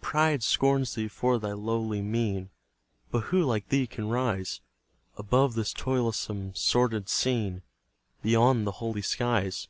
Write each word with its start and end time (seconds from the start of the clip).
Pride 0.00 0.42
scorns 0.42 0.94
thee 0.94 1.06
for 1.06 1.38
thy 1.38 1.52
lowly 1.52 2.00
mien, 2.00 2.48
But 3.10 3.24
who 3.24 3.42
like 3.44 3.68
thee 3.68 3.86
can 3.86 4.08
rise 4.08 4.62
Above 5.18 5.52
this 5.54 5.74
toilsome, 5.74 6.54
sordid 6.54 7.10
scene, 7.10 7.60
Beyond 8.22 8.66
the 8.66 8.72
holy 8.80 9.02
skies? 9.02 9.68